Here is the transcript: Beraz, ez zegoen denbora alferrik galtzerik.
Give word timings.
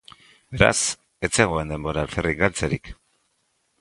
Beraz, 0.53 0.77
ez 1.29 1.31
zegoen 1.41 1.73
denbora 1.75 2.07
alferrik 2.07 2.41
galtzerik. 2.43 2.95